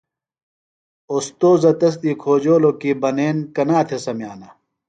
اوستوذہ 1.11 1.71
تس 1.79 1.95
دی 2.01 2.11
کھوجولوۡ 2.21 2.77
کی 2.81 2.91
بنین 3.01 3.37
کنا 3.55 3.79
تھےۡ 3.87 4.01
سمِیانہ؟ 4.05 4.49